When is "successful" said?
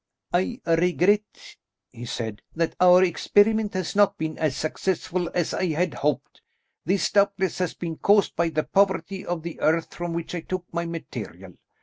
4.55-5.29